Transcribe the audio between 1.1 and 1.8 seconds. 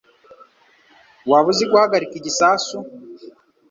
Waba uzi